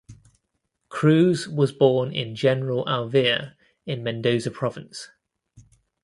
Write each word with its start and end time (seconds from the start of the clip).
Cruz 0.89 1.47
was 1.47 1.71
born 1.71 2.11
in 2.11 2.33
General 2.33 2.83
Alvear 2.85 3.53
in 3.85 4.01
Mendoza 4.01 4.49
Province. 4.49 5.11